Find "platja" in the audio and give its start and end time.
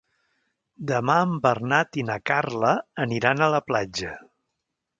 3.71-4.15